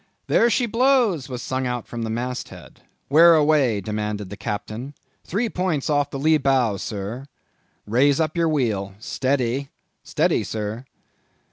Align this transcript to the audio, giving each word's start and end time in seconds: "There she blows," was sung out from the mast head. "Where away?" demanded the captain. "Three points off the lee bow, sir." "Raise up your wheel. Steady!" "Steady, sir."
"There 0.25 0.49
she 0.49 0.65
blows," 0.65 1.29
was 1.29 1.43
sung 1.43 1.67
out 1.67 1.87
from 1.87 2.01
the 2.01 2.09
mast 2.09 2.49
head. 2.49 2.79
"Where 3.07 3.35
away?" 3.35 3.81
demanded 3.81 4.31
the 4.31 4.35
captain. 4.35 4.95
"Three 5.23 5.47
points 5.47 5.91
off 5.91 6.09
the 6.09 6.17
lee 6.17 6.39
bow, 6.39 6.77
sir." 6.77 7.27
"Raise 7.85 8.19
up 8.19 8.35
your 8.35 8.49
wheel. 8.49 8.95
Steady!" 8.97 9.69
"Steady, 10.03 10.43
sir." 10.43 10.85